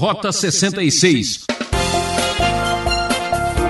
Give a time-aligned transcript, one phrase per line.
[0.00, 1.44] Rota 66.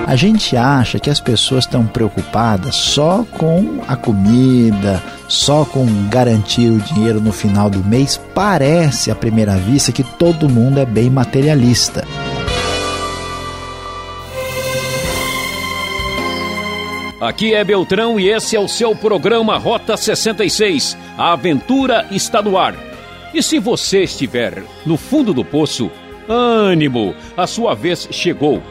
[0.07, 6.69] A gente acha que as pessoas estão preocupadas só com a comida, só com garantir
[6.69, 8.15] o dinheiro no final do mês.
[8.33, 12.07] Parece à primeira vista que todo mundo é bem materialista.
[17.19, 20.97] Aqui é Beltrão e esse é o seu programa Rota 66.
[21.17, 22.73] A aventura está no ar.
[23.33, 25.91] E se você estiver no fundo do poço,
[26.27, 28.61] ânimo, a sua vez chegou.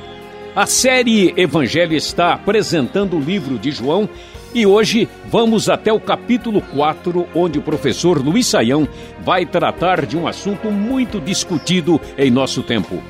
[0.55, 4.09] A série Evangelho está apresentando o livro de João
[4.53, 8.89] e hoje vamos até o capítulo 4, onde o professor Luiz Saião
[9.21, 13.01] vai tratar de um assunto muito discutido em nosso tempo: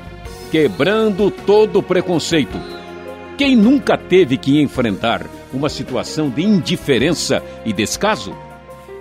[0.51, 2.59] quebrando todo preconceito.
[3.37, 8.35] Quem nunca teve que enfrentar uma situação de indiferença e descaso?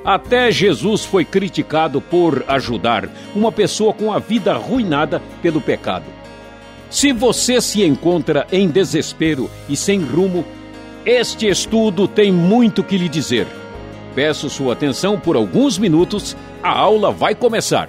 [0.05, 6.07] Até Jesus foi criticado por ajudar uma pessoa com a vida arruinada pelo pecado.
[6.89, 10.45] Se você se encontra em desespero e sem rumo,
[11.05, 13.47] este estudo tem muito que lhe dizer.
[14.15, 17.89] Peço sua atenção por alguns minutos, a aula vai começar.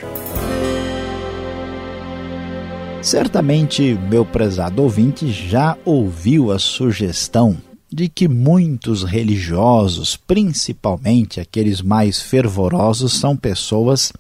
[3.02, 7.58] Certamente, meu prezado ouvinte já ouviu a sugestão
[7.92, 14.14] de que muitos religiosos, principalmente aqueles mais fervorosos, são pessoas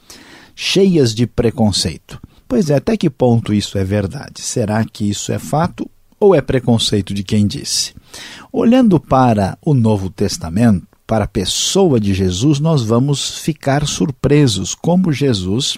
[0.55, 2.19] cheias de preconceito.
[2.47, 4.41] Pois é, até que ponto isso é verdade?
[4.41, 7.93] Será que isso é fato ou é preconceito de quem disse?
[8.51, 15.11] Olhando para o Novo Testamento, para a pessoa de Jesus, nós vamos ficar surpresos como
[15.11, 15.77] Jesus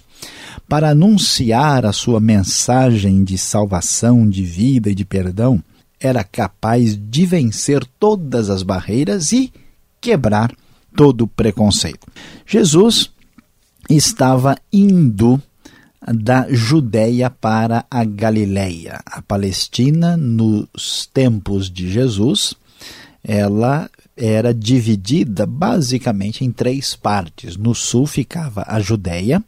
[0.67, 5.61] para anunciar a sua mensagem de salvação, de vida e de perdão,
[6.03, 9.51] era capaz de vencer todas as barreiras e
[10.01, 10.53] quebrar
[10.93, 12.05] todo preconceito.
[12.45, 13.09] Jesus
[13.89, 15.41] estava indo
[16.05, 18.99] da Judéia para a Galileia.
[19.05, 22.53] A Palestina, nos tempos de Jesus,
[23.23, 27.55] ela era dividida basicamente em três partes.
[27.55, 29.41] No sul ficava a Judéia,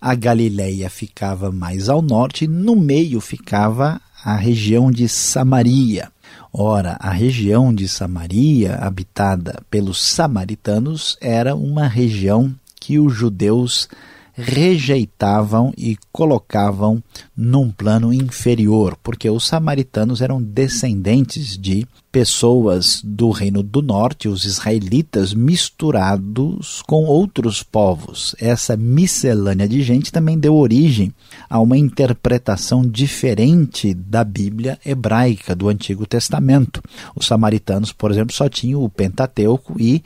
[0.00, 6.10] a Galileia ficava mais ao norte, no meio ficava a região de Samaria.
[6.52, 13.88] Ora, a região de Samaria, habitada pelos samaritanos, era uma região que os judeus
[14.36, 17.02] rejeitavam e colocavam
[17.34, 24.44] num plano inferior, porque os samaritanos eram descendentes de pessoas do reino do norte, os
[24.44, 28.34] israelitas, misturados com outros povos.
[28.38, 31.12] Essa miscelânea de gente também deu origem
[31.48, 36.82] a uma interpretação diferente da Bíblia hebraica do Antigo Testamento.
[37.14, 40.02] Os samaritanos, por exemplo, só tinham o Pentateuco e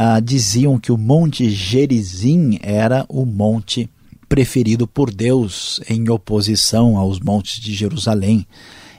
[0.00, 3.90] ah, diziam que o Monte Gerizim era o monte
[4.28, 8.46] preferido por Deus em oposição aos montes de Jerusalém.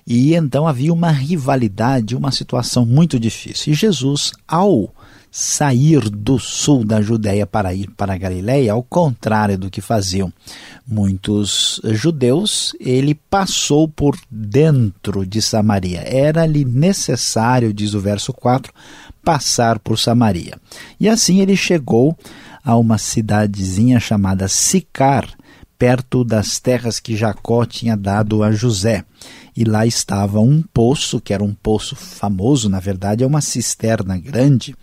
[0.06, 3.72] E então havia uma rivalidade, uma situação muito difícil.
[3.72, 4.94] E Jesus, ao
[5.32, 10.34] sair do sul da Judéia para ir para a Galiléia, ao contrário do que faziam
[10.86, 16.02] muitos judeus, ele passou por dentro de Samaria.
[16.02, 18.74] Era-lhe necessário, diz o verso 4,
[19.24, 20.58] passar por Samaria.
[21.00, 22.18] E assim ele chegou
[22.64, 25.28] a uma cidadezinha chamada Sicar,
[25.78, 29.06] perto das terras que Jacó tinha dado a José.
[29.56, 34.18] E lá estava um poço, que era um poço famoso, na verdade é uma cisterna
[34.18, 34.76] grande,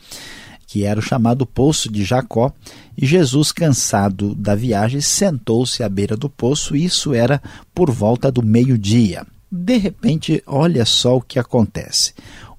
[0.66, 2.52] que era o chamado Poço de Jacó,
[2.96, 7.40] e Jesus, cansado da viagem, sentou-se à beira do poço, e isso era
[7.74, 9.24] por volta do meio-dia.
[9.50, 12.12] De repente, olha só o que acontece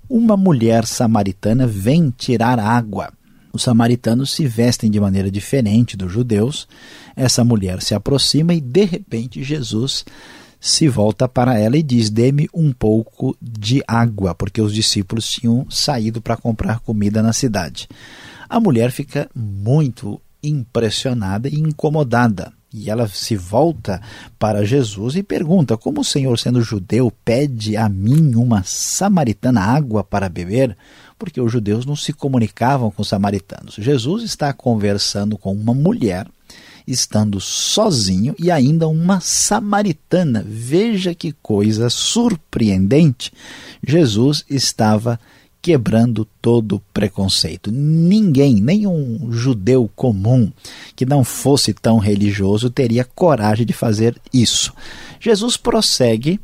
[0.10, 3.12] uma mulher samaritana vem tirar água.
[3.52, 6.68] Os samaritanos se vestem de maneira diferente dos judeus.
[7.16, 10.06] Essa mulher se aproxima e, de repente, Jesus
[10.60, 15.66] se volta para ela e diz: Dê-me um pouco de água, porque os discípulos tinham
[15.70, 17.88] saído para comprar comida na cidade.
[18.50, 22.57] A mulher fica muito impressionada e incomodada.
[22.78, 24.00] E ela se volta
[24.38, 30.04] para Jesus e pergunta: Como o Senhor, sendo judeu, pede a mim, uma samaritana, água
[30.04, 30.78] para beber?
[31.18, 33.76] Porque os judeus não se comunicavam com os samaritanos.
[33.76, 36.28] Jesus está conversando com uma mulher,
[36.86, 40.46] estando sozinho, e ainda uma samaritana.
[40.48, 43.34] Veja que coisa surpreendente!
[43.86, 45.20] Jesus estava
[45.68, 47.70] quebrando todo preconceito.
[47.70, 50.50] Ninguém, nenhum judeu comum
[50.96, 54.74] que não fosse tão religioso teria coragem de fazer isso.
[55.20, 56.40] Jesus prossegue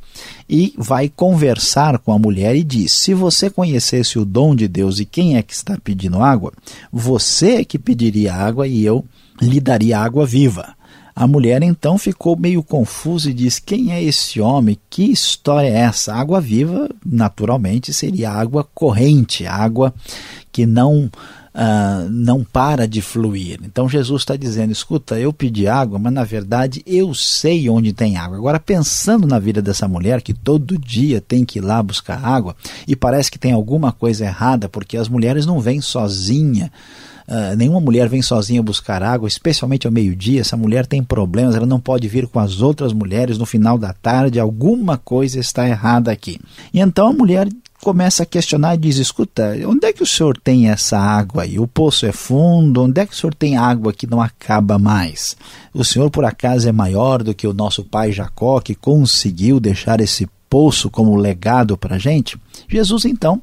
[0.49, 4.99] e vai conversar com a mulher e diz: Se você conhecesse o dom de Deus
[4.99, 6.51] e quem é que está pedindo água,
[6.91, 9.05] você é que pediria água e eu
[9.41, 10.75] lhe daria água viva.
[11.15, 14.77] A mulher então ficou meio confusa e diz: Quem é esse homem?
[14.89, 16.13] Que história é essa?
[16.13, 19.93] Água viva, naturalmente, seria água corrente, água
[20.51, 21.09] que não
[21.53, 23.59] uh, não para de fluir.
[23.63, 28.17] Então Jesus está dizendo: escuta, eu pedi água, mas na verdade eu sei onde tem
[28.17, 28.37] água.
[28.37, 32.55] Agora, pensando na vida dessa mulher que todo dia tem que ir lá buscar água
[32.87, 36.71] e parece que tem alguma coisa errada, porque as mulheres não vêm sozinha.
[37.27, 40.41] Uh, nenhuma mulher vem sozinha buscar água, especialmente ao meio-dia.
[40.41, 43.93] Essa mulher tem problemas, ela não pode vir com as outras mulheres no final da
[43.93, 44.39] tarde.
[44.39, 46.39] Alguma coisa está errada aqui.
[46.73, 47.47] E então a mulher
[47.83, 51.59] começa a questionar e diz: Escuta, onde é que o senhor tem essa água aí?
[51.59, 55.35] O poço é fundo, onde é que o senhor tem água que não acaba mais?
[55.73, 59.99] O senhor, por acaso, é maior do que o nosso pai Jacó, que conseguiu deixar
[59.99, 62.37] esse poço como legado para a gente?
[62.69, 63.41] Jesus, então.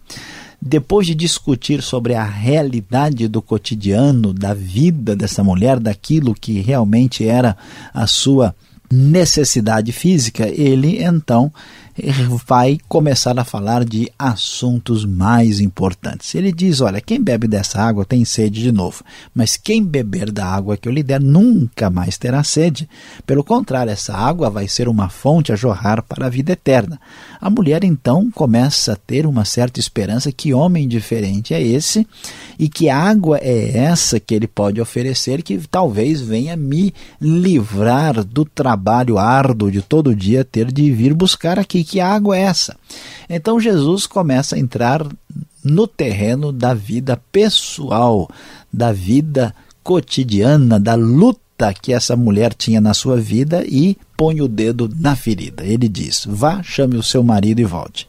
[0.62, 7.27] Depois de discutir sobre a realidade do cotidiano, da vida dessa mulher, daquilo que realmente
[7.27, 7.57] era
[7.95, 8.55] a sua
[8.92, 11.52] necessidade física, ele então
[12.46, 16.34] vai começar a falar de assuntos mais importantes.
[16.34, 19.04] Ele diz: Olha, quem bebe dessa água tem sede de novo,
[19.34, 22.88] mas quem beber da água que eu lhe der nunca mais terá sede.
[23.26, 26.98] Pelo contrário, essa água vai ser uma fonte a jorrar para a vida eterna.
[27.40, 32.06] A mulher então começa a ter uma certa esperança que homem diferente é esse
[32.58, 38.44] e que água é essa que ele pode oferecer que talvez venha me livrar do
[38.44, 38.80] trabalho
[39.19, 42.77] árduo de todo dia ter de vir buscar aqui que água é essa?
[43.29, 45.06] Então Jesus começa a entrar
[45.62, 48.29] no terreno da vida pessoal,
[48.73, 54.49] da vida cotidiana, da luta que essa mulher tinha na sua vida e põe o
[54.49, 55.65] dedo na ferida.
[55.65, 58.09] Ele diz: Vá, chame o seu marido e volte.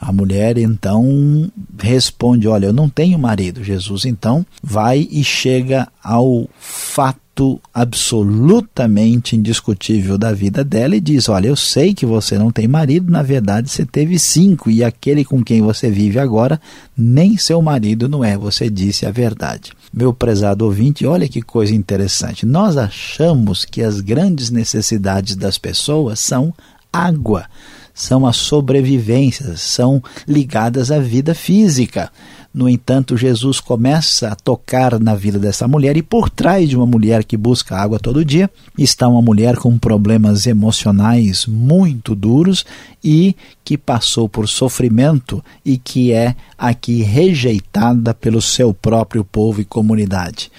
[0.00, 3.62] A mulher então responde: Olha, eu não tenho marido.
[3.62, 11.28] Jesus então vai e chega ao fato fato absolutamente indiscutível da vida dela e diz:
[11.28, 15.24] Olha, eu sei que você não tem marido, na verdade você teve cinco, e aquele
[15.24, 16.60] com quem você vive agora
[16.96, 19.72] nem seu marido não é, você disse a verdade.
[19.92, 22.44] Meu prezado ouvinte, olha que coisa interessante.
[22.44, 26.52] Nós achamos que as grandes necessidades das pessoas são
[26.92, 27.46] água,
[27.94, 32.10] são a sobrevivência, são ligadas à vida física.
[32.52, 36.84] No entanto, Jesus começa a tocar na vida dessa mulher e por trás de uma
[36.84, 42.66] mulher que busca água todo dia está uma mulher com problemas emocionais muito duros
[43.04, 49.64] e que passou por sofrimento e que é aqui rejeitada pelo seu próprio povo e
[49.64, 50.50] comunidade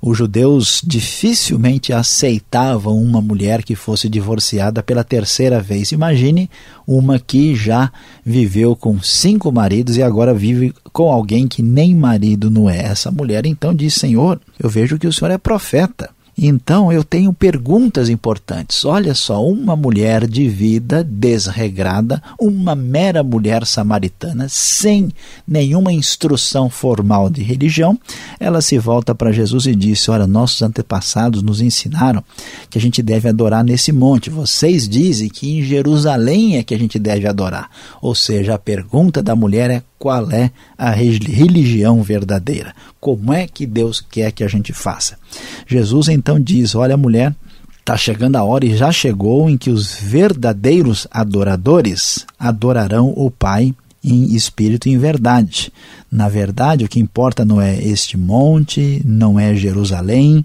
[0.00, 5.92] os judeus dificilmente aceitavam uma mulher que fosse divorciada pela terceira vez.
[5.92, 6.50] Imagine
[6.86, 7.92] uma que já
[8.24, 12.78] viveu com cinco maridos e agora vive com alguém que nem marido não é.
[12.78, 16.15] Essa mulher então diz: Senhor, eu vejo que o senhor é profeta.
[16.38, 18.84] Então eu tenho perguntas importantes.
[18.84, 25.10] Olha só, uma mulher de vida desregrada, uma mera mulher samaritana, sem
[25.48, 27.98] nenhuma instrução formal de religião,
[28.38, 32.22] ela se volta para Jesus e diz: Olha, nossos antepassados nos ensinaram
[32.68, 34.28] que a gente deve adorar nesse monte.
[34.28, 37.70] Vocês dizem que em Jerusalém é que a gente deve adorar.
[38.02, 42.74] Ou seja, a pergunta da mulher é qual é a religião verdadeira.
[43.00, 45.18] Como é que Deus quer que a gente faça?
[45.66, 47.34] Jesus então diz: Olha, mulher,
[47.78, 53.74] está chegando a hora e já chegou em que os verdadeiros adoradores adorarão o Pai
[54.02, 55.72] em espírito e em verdade.
[56.10, 60.44] Na verdade, o que importa não é este monte, não é Jerusalém.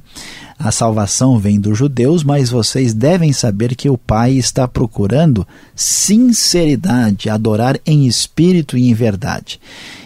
[0.58, 7.30] A salvação vem dos judeus, mas vocês devem saber que o Pai está procurando sinceridade,
[7.30, 9.60] adorar em espírito e em verdade.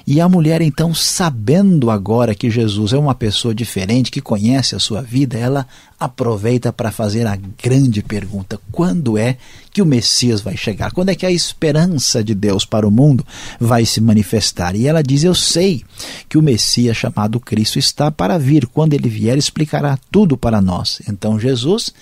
[0.08, 4.80] E a mulher, então, sabendo agora que Jesus é uma pessoa diferente, que conhece a
[4.80, 5.66] sua vida, ela
[6.00, 9.38] aproveita para fazer a grande pergunta: quando é
[9.72, 10.92] que o Messias vai chegar?
[10.92, 13.26] Quando é que a esperança de Deus para o mundo
[13.60, 14.76] vai se manifestar?
[14.76, 15.84] E ela diz: Eu sei
[16.28, 18.68] que o Messias chamado Cristo está para vir.
[18.68, 21.02] Quando ele vier, explicará tudo para nós.
[21.08, 21.94] Então Jesus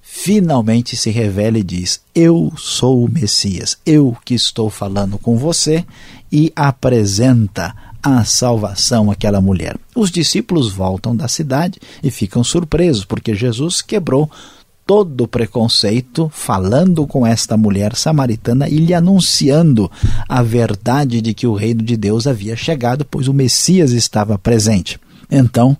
[0.00, 5.84] finalmente se revela e diz: Eu sou o Messias, eu que estou falando com você,
[6.30, 9.78] e apresenta a salvação àquela mulher.
[9.94, 14.30] Os discípulos voltam da cidade e ficam surpresos, porque Jesus quebrou
[14.86, 19.90] todo o preconceito, falando com esta mulher samaritana e lhe anunciando
[20.28, 24.98] a verdade de que o reino de Deus havia chegado, pois o Messias estava presente.
[25.30, 25.76] Então,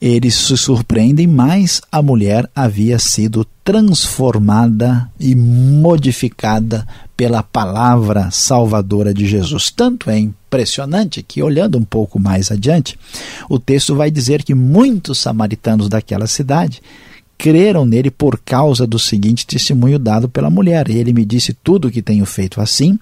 [0.00, 6.84] eles se surpreendem, mas a mulher havia sido transformada e modificada
[7.16, 9.70] pela palavra salvadora de Jesus.
[9.70, 12.98] Tanto é impressionante que, olhando um pouco mais adiante,
[13.48, 16.82] o texto vai dizer que muitos samaritanos daquela cidade
[17.42, 20.88] creram nele por causa do seguinte testemunho dado pela mulher.
[20.88, 22.96] Ele me disse tudo o que tenho feito assim.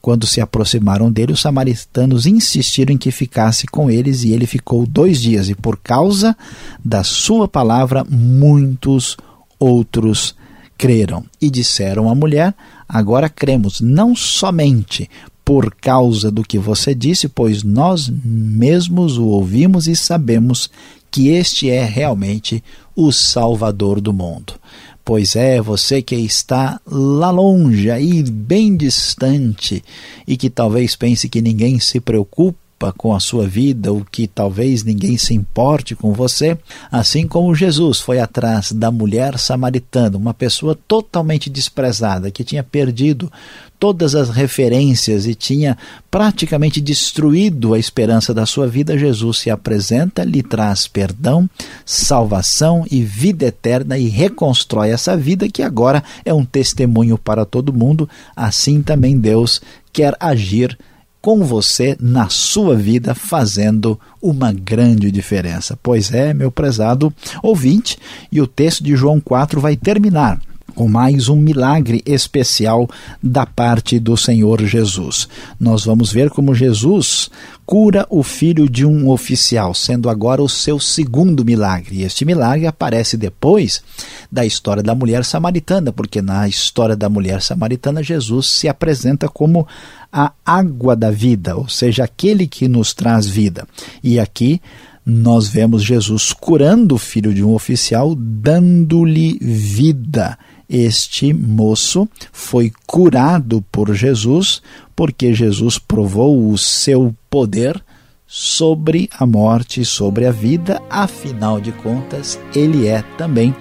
[0.00, 4.86] Quando se aproximaram dele, os samaritanos insistiram em que ficasse com eles e ele ficou
[4.86, 5.48] dois dias.
[5.48, 6.36] E por causa
[6.84, 9.16] da sua palavra, muitos
[9.58, 10.36] outros
[10.78, 11.24] creram.
[11.42, 12.54] E disseram à mulher:
[12.88, 15.10] Agora cremos, não somente
[15.44, 20.70] por causa do que você disse, pois nós mesmos o ouvimos e sabemos
[21.10, 22.62] que este é realmente
[23.00, 24.54] o Salvador do mundo.
[25.02, 29.82] Pois é, você que está lá longe, aí bem distante,
[30.26, 32.58] e que talvez pense que ninguém se preocupa
[32.96, 36.56] com a sua vida, ou que talvez ninguém se importe com você,
[36.90, 43.30] assim como Jesus foi atrás da mulher samaritana, uma pessoa totalmente desprezada, que tinha perdido
[43.78, 45.76] todas as referências e tinha
[46.10, 51.48] praticamente destruído a esperança da sua vida, Jesus se apresenta, lhe traz perdão,
[51.84, 57.72] salvação e vida eterna e reconstrói essa vida que agora é um testemunho para todo
[57.72, 58.08] mundo.
[58.36, 60.78] Assim também Deus quer agir
[61.20, 65.78] com você na sua vida, fazendo uma grande diferença.
[65.82, 67.12] Pois é, meu prezado
[67.42, 67.98] ouvinte,
[68.32, 72.88] e o texto de João 4 vai terminar com mais um milagre especial
[73.22, 75.28] da parte do Senhor Jesus.
[75.58, 77.30] Nós vamos ver como Jesus
[77.66, 82.02] cura o filho de um oficial, sendo agora o seu segundo milagre.
[82.02, 83.82] Este milagre aparece depois
[84.30, 89.68] da história da mulher samaritana, porque na história da mulher samaritana, Jesus se apresenta como
[90.12, 93.66] a água da vida, ou seja, aquele que nos traz vida.
[94.02, 94.60] E aqui
[95.04, 100.38] nós vemos Jesus curando o filho de um oficial, dando-lhe vida.
[100.70, 104.62] Este moço foi curado por Jesus,
[104.94, 107.82] porque Jesus provou o seu poder
[108.24, 113.52] sobre a morte e sobre a vida, afinal de contas, ele é também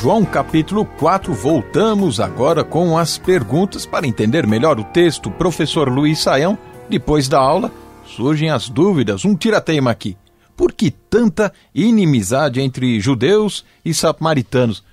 [0.01, 5.29] João capítulo 4, voltamos agora com as perguntas para entender melhor o texto.
[5.29, 6.58] Professor Luiz Saião,
[6.89, 7.70] depois da aula,
[8.06, 10.15] surgem as dúvidas, um tirateima aqui.
[10.56, 14.86] Por que tanta inimizade entre judeus e samaritanos?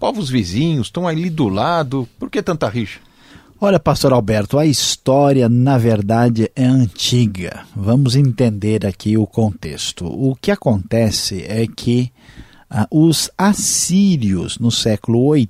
[0.00, 3.00] Povos vizinhos estão ali do lado, por que tanta rixa?
[3.60, 7.66] Olha, pastor Alberto, a história, na verdade, é antiga.
[7.76, 10.06] Vamos entender aqui o contexto.
[10.06, 12.10] O que acontece é que
[12.90, 15.48] os assírios, no século VIII,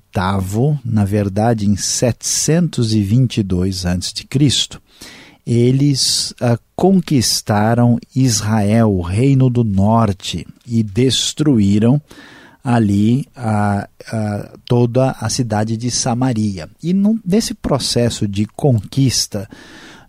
[0.84, 4.14] na verdade em 722 a.C.,
[5.46, 12.00] eles ah, conquistaram Israel, o reino do norte, e destruíram
[12.62, 16.66] ali a, a, toda a cidade de Samaria.
[16.82, 19.46] E nesse processo de conquista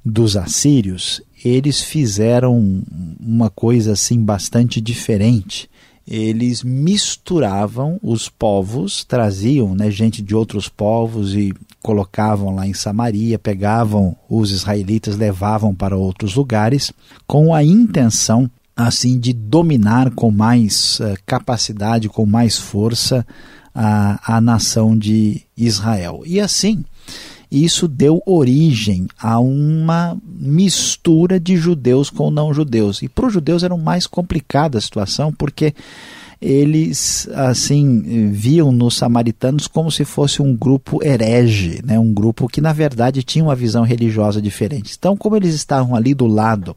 [0.03, 2.81] dos assírios, eles fizeram
[3.19, 5.69] uma coisa assim bastante diferente
[6.07, 13.39] eles misturavam os povos, traziam né, gente de outros povos e colocavam lá em Samaria,
[13.39, 16.91] pegavam os israelitas, levavam para outros lugares,
[17.25, 23.25] com a intenção assim de dominar com mais uh, capacidade, com mais força
[23.73, 26.23] a, a nação de Israel.
[26.25, 26.83] E assim,
[27.63, 33.01] isso deu origem a uma mistura de judeus com não judeus.
[33.01, 35.73] E para os judeus era mais complicada a situação, porque
[36.41, 41.97] eles assim viam nos samaritanos como se fosse um grupo herege, né?
[41.97, 44.95] um grupo que na verdade tinha uma visão religiosa diferente.
[44.97, 46.75] Então, como eles estavam ali do lado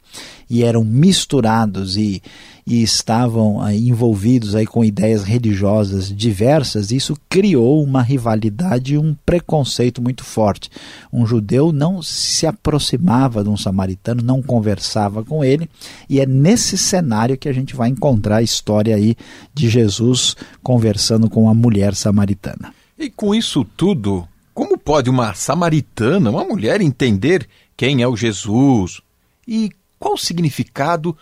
[0.49, 2.23] e eram misturados e,
[2.71, 9.17] e estavam aí, envolvidos aí com ideias religiosas diversas, isso criou uma rivalidade e um
[9.25, 10.69] preconceito muito forte.
[11.11, 15.67] Um judeu não se aproximava de um samaritano, não conversava com ele,
[16.11, 19.17] e é nesse cenário que a gente vai encontrar a história aí
[19.55, 22.75] de Jesus conversando com a mulher samaritana.
[22.99, 29.01] E com isso tudo, como pode uma samaritana, uma mulher, entender quem é o Jesus
[29.47, 31.17] e qual o significado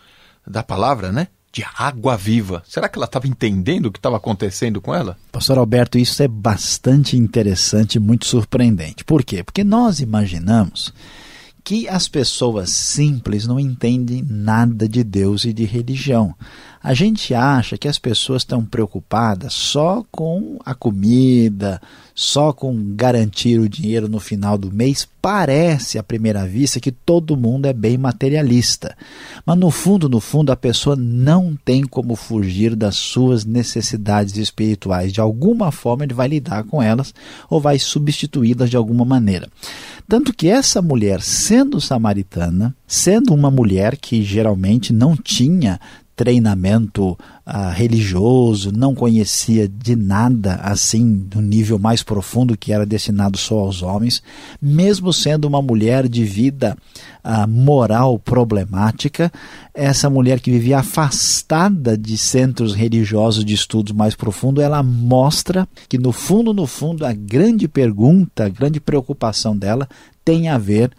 [0.45, 1.29] da palavra, né?
[1.57, 2.63] De água viva.
[2.69, 5.17] Será que ela estava entendendo o que estava acontecendo com ela?
[5.33, 9.03] Pastor Alberto, isso é bastante interessante e muito surpreendente.
[9.07, 9.43] Por quê?
[9.43, 10.93] Porque nós imaginamos
[11.65, 16.35] que as pessoas simples não entendem nada de Deus e de religião.
[16.83, 21.81] A gente acha que as pessoas estão preocupadas só com a comida,
[22.15, 25.07] só com garantir o dinheiro no final do mês.
[25.21, 28.97] Parece à primeira vista que todo mundo é bem materialista.
[29.45, 35.13] Mas no fundo, no fundo, a pessoa não tem como fugir das suas necessidades espirituais.
[35.13, 37.13] De alguma forma ele vai lidar com elas
[37.51, 39.49] ou vai substituí-las de alguma maneira.
[40.09, 45.81] Tanto que essa mulher, sendo samaritana, sendo uma mulher que geralmente não tinha
[46.17, 53.37] treinamento uh, religioso, não conhecia de nada assim, no nível mais profundo que era destinado
[53.37, 54.23] só aos homens,
[54.61, 56.75] mesmo sendo uma mulher de vida
[57.23, 59.31] uh, moral problemática,
[59.75, 65.99] essa mulher que vivia afastada de centros religiosos de estudos mais profundos, ela mostra que
[65.99, 69.87] no fundo, no fundo, a grande pergunta, a grande preocupação dela
[70.25, 70.91] tem a ver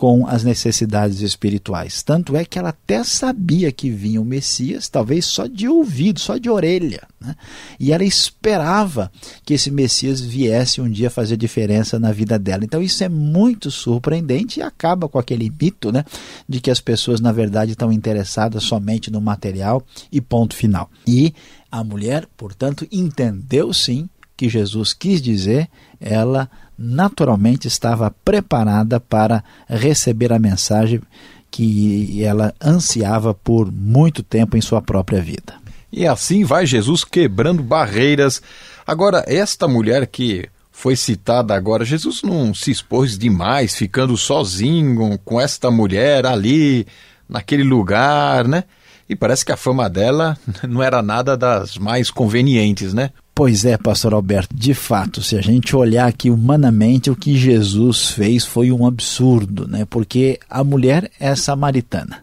[0.00, 2.02] com as necessidades espirituais.
[2.02, 6.38] Tanto é que ela até sabia que vinha o Messias, talvez só de ouvido, só
[6.38, 7.06] de orelha.
[7.20, 7.36] Né?
[7.78, 9.12] E ela esperava
[9.44, 12.64] que esse Messias viesse um dia fazer diferença na vida dela.
[12.64, 16.02] Então isso é muito surpreendente e acaba com aquele mito né,
[16.48, 20.90] de que as pessoas, na verdade, estão interessadas somente no material e ponto final.
[21.06, 21.34] E
[21.70, 24.08] a mulher, portanto, entendeu sim
[24.40, 25.68] que Jesus quis dizer,
[26.00, 31.02] ela naturalmente estava preparada para receber a mensagem
[31.50, 35.52] que ela ansiava por muito tempo em sua própria vida.
[35.92, 38.40] E assim vai Jesus quebrando barreiras.
[38.86, 45.38] Agora, esta mulher que foi citada agora, Jesus não se expôs demais, ficando sozinho com
[45.38, 46.86] esta mulher ali,
[47.28, 48.64] naquele lugar, né?
[49.06, 50.34] E parece que a fama dela
[50.66, 53.10] não era nada das mais convenientes, né?
[53.40, 58.10] Pois é, pastor Alberto, de fato, se a gente olhar aqui humanamente, o que Jesus
[58.10, 59.86] fez foi um absurdo, né?
[59.88, 62.18] Porque a mulher é samaritana.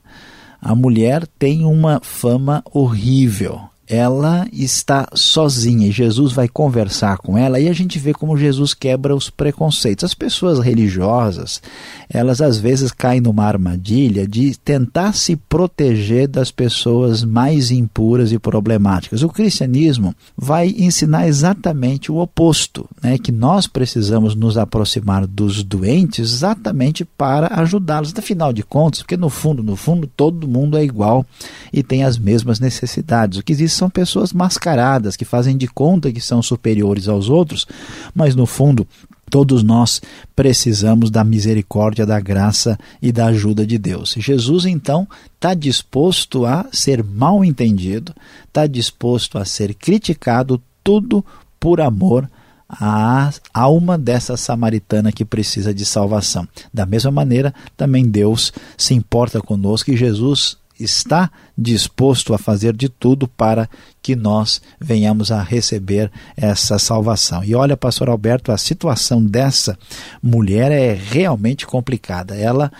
[0.62, 7.60] A mulher tem uma fama horrível ela está sozinha e Jesus vai conversar com ela
[7.60, 10.04] e a gente vê como Jesus quebra os preconceitos.
[10.04, 11.62] As pessoas religiosas,
[12.10, 18.40] elas às vezes caem numa armadilha de tentar se proteger das pessoas mais impuras e
[18.40, 19.24] problemáticas.
[19.24, 23.18] O cristianismo vai ensinar exatamente o oposto, né?
[23.18, 28.14] que nós precisamos nos aproximar dos doentes exatamente para ajudá-los.
[28.18, 31.26] Afinal de contas, porque no fundo, no fundo, todo mundo é igual
[31.72, 33.40] e tem as mesmas necessidades.
[33.40, 37.66] O que existe são pessoas mascaradas, que fazem de conta que são superiores aos outros,
[38.14, 38.88] mas no fundo
[39.30, 40.02] Todos nós
[40.36, 44.16] precisamos da misericórdia, da graça e da ajuda de Deus.
[44.18, 48.16] Jesus, então, está disposto a ser mal entendido,
[48.48, 51.26] está disposto a ser criticado, tudo
[51.60, 52.30] por amor
[52.70, 56.48] à alma dessa samaritana que precisa de salvação.
[56.74, 62.90] Da mesma maneira, também Deus se importa conosco e Jesus está disposto a fazer de
[62.90, 63.70] tudo para
[64.02, 67.44] que nós venhamos a receber essa salvação.
[67.44, 69.78] E olha, pastor Alberto, a situação dessa
[70.22, 72.36] mulher é realmente complicada.
[72.36, 72.72] Ela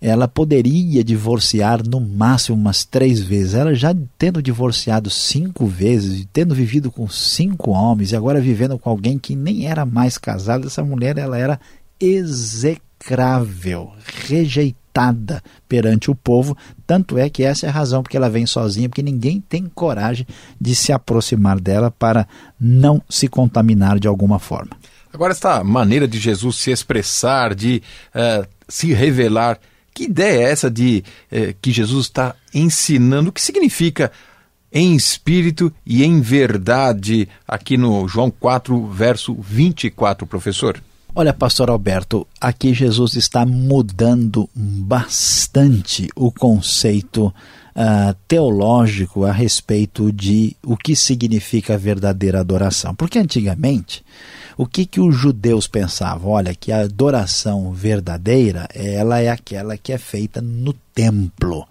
[0.00, 3.54] ela poderia divorciar no máximo umas três vezes.
[3.54, 8.88] Ela já tendo divorciado cinco vezes, tendo vivido com cinco homens e agora vivendo com
[8.88, 11.58] alguém que nem era mais casado, essa mulher ela era
[11.98, 13.90] execrável,
[14.28, 14.87] rejeitada
[15.68, 16.56] perante o povo,
[16.86, 20.26] tanto é que essa é a razão porque ela vem sozinha, porque ninguém tem coragem
[20.60, 22.26] de se aproximar dela para
[22.58, 24.70] não se contaminar de alguma forma.
[25.12, 27.82] Agora, esta maneira de Jesus se expressar, de
[28.14, 29.58] uh, se revelar,
[29.94, 33.30] que ideia é essa de uh, que Jesus está ensinando?
[33.30, 34.12] O que significa
[34.72, 40.80] em espírito e em verdade aqui no João 4, verso 24, professor?
[41.20, 50.56] Olha, pastor Alberto, aqui Jesus está mudando bastante o conceito uh, teológico a respeito de
[50.64, 52.94] o que significa verdadeira adoração.
[52.94, 54.04] Porque antigamente,
[54.56, 56.30] o que, que os judeus pensavam?
[56.30, 61.66] Olha, que a adoração verdadeira ela é aquela que é feita no templo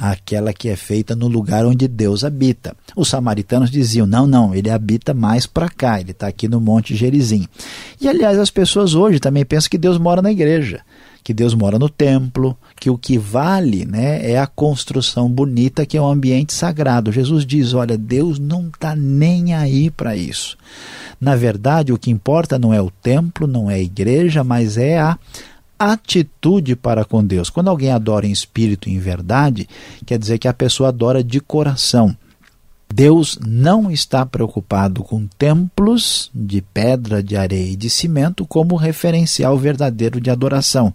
[0.00, 2.74] aquela que é feita no lugar onde Deus habita.
[2.96, 6.96] Os samaritanos diziam: não, não, ele habita mais para cá, ele está aqui no Monte
[6.96, 7.46] Gerizim.
[8.00, 10.80] E aliás, as pessoas hoje também pensam que Deus mora na igreja
[11.22, 15.96] que Deus mora no templo, que o que vale né, é a construção bonita que
[15.96, 17.12] é o um ambiente sagrado.
[17.12, 20.56] Jesus diz: olha, Deus não está nem aí para isso.
[21.20, 24.98] Na verdade, o que importa não é o templo, não é a igreja, mas é
[24.98, 25.18] a
[25.80, 27.48] atitude para com Deus.
[27.48, 29.66] Quando alguém adora em espírito e em verdade,
[30.04, 32.14] quer dizer que a pessoa adora de coração.
[32.92, 39.56] Deus não está preocupado com templos de pedra, de areia e de cimento como referencial
[39.56, 40.92] verdadeiro de adoração.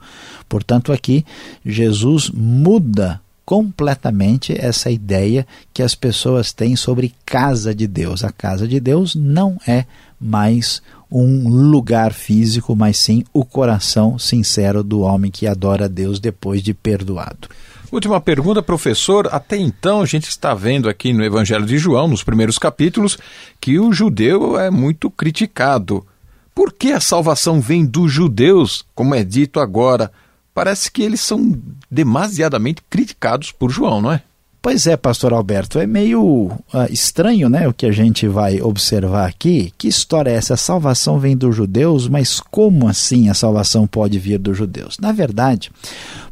[0.48, 1.26] Portanto, aqui
[1.66, 8.24] Jesus muda completamente essa ideia que as pessoas têm sobre casa de Deus.
[8.24, 9.86] A casa de Deus não é
[10.20, 10.82] mais
[11.18, 16.74] um lugar físico, mas sim o coração sincero do homem que adora Deus depois de
[16.74, 17.48] perdoado.
[17.90, 19.30] Última pergunta, professor.
[19.32, 23.18] Até então a gente está vendo aqui no Evangelho de João, nos primeiros capítulos,
[23.62, 26.06] que o judeu é muito criticado.
[26.54, 30.12] Por que a salvação vem dos judeus, como é dito agora?
[30.54, 31.58] Parece que eles são
[31.90, 34.22] demasiadamente criticados por João, não é?
[34.66, 39.28] Pois é, pastor Alberto, é meio uh, estranho né, o que a gente vai observar
[39.28, 39.72] aqui.
[39.78, 40.56] Que história é essa?
[40.56, 44.98] A salvação vem dos judeus, mas como assim a salvação pode vir dos judeus?
[44.98, 45.70] Na verdade,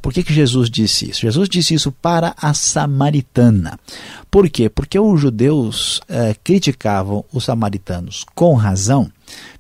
[0.02, 1.22] por que, que Jesus disse isso?
[1.22, 3.80] Jesus disse isso para a samaritana.
[4.32, 4.68] Por quê?
[4.68, 9.12] Porque os judeus uh, criticavam os samaritanos com razão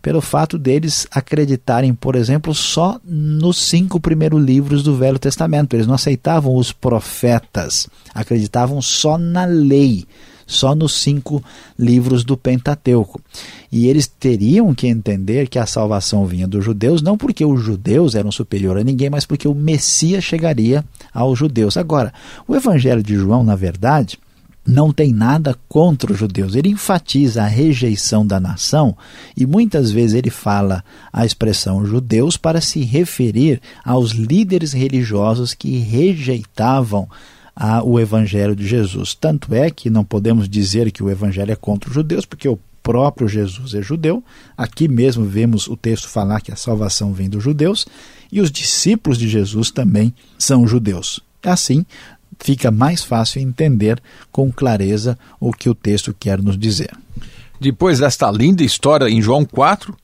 [0.01, 5.73] pelo fato deles acreditarem, por exemplo, só nos cinco primeiros livros do Velho Testamento.
[5.73, 10.05] Eles não aceitavam os profetas, acreditavam só na lei,
[10.45, 11.43] só nos cinco
[11.77, 13.21] livros do Pentateuco.
[13.71, 18.13] E eles teriam que entender que a salvação vinha dos judeus, não porque os judeus
[18.13, 21.77] eram superiores a ninguém, mas porque o Messias chegaria aos judeus.
[21.77, 22.13] Agora,
[22.47, 24.19] o Evangelho de João, na verdade,
[24.65, 26.55] não tem nada contra os judeus.
[26.55, 28.95] Ele enfatiza a rejeição da nação
[29.35, 35.77] e muitas vezes ele fala a expressão judeus para se referir aos líderes religiosos que
[35.77, 37.09] rejeitavam
[37.55, 39.13] a, o evangelho de Jesus.
[39.13, 42.59] Tanto é que não podemos dizer que o evangelho é contra os judeus, porque o
[42.81, 44.23] próprio Jesus é judeu.
[44.57, 47.85] Aqui mesmo vemos o texto falar que a salvação vem dos judeus
[48.31, 51.21] e os discípulos de Jesus também são judeus.
[51.41, 51.85] Assim,
[52.39, 56.91] fica mais fácil entender com clareza o que o texto quer nos dizer.
[57.59, 59.95] Depois desta linda história em João 4,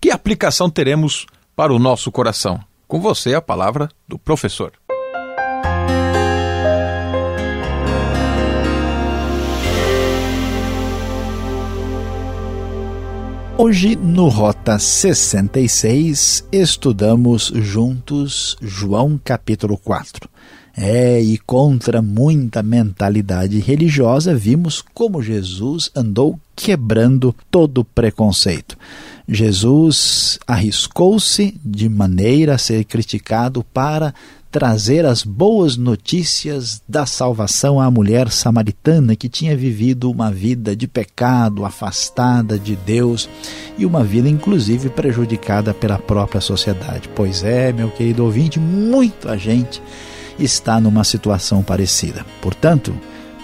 [0.00, 2.60] que aplicação teremos para o nosso coração?
[2.86, 4.72] Com você a palavra do professor.
[13.62, 20.30] Hoje, no Rota 66, estudamos juntos João capítulo 4.
[20.76, 28.76] É, e contra muita mentalidade religiosa, vimos como Jesus andou quebrando todo preconceito.
[29.28, 34.14] Jesus arriscou-se de maneira a ser criticado para
[34.50, 40.88] trazer as boas notícias da salvação à mulher samaritana que tinha vivido uma vida de
[40.88, 43.28] pecado, afastada de Deus
[43.78, 47.08] e uma vida inclusive prejudicada pela própria sociedade.
[47.14, 49.80] Pois é, meu querido ouvinte, muita gente
[50.40, 52.24] está numa situação parecida.
[52.40, 52.94] Portanto,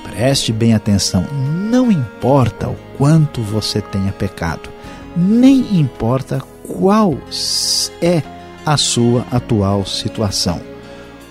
[0.02, 1.24] preste bem atenção:
[1.70, 4.70] não importa o quanto você tenha pecado,
[5.16, 7.16] nem importa qual
[8.02, 8.22] é
[8.64, 10.60] a sua atual situação.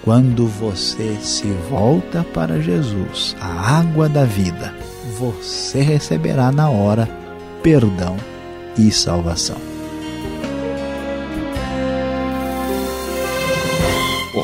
[0.03, 4.73] Quando você se volta para Jesus, a água da vida,
[5.17, 7.09] você receberá na hora
[7.63, 8.15] perdão
[8.77, 9.74] e salvação.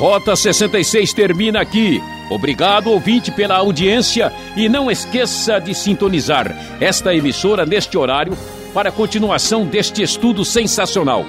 [0.02, 2.02] Rota 66 termina aqui.
[2.28, 8.36] Obrigado, ouvinte, pela audiência e não esqueça de sintonizar esta emissora neste horário
[8.74, 11.24] para a continuação deste estudo sensacional.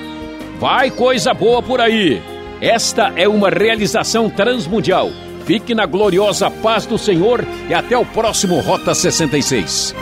[0.59, 2.23] Vai coisa boa por aí!
[2.63, 5.11] Esta é uma realização transmundial.
[5.45, 9.95] Fique na gloriosa paz do Senhor e até o próximo Rota 66.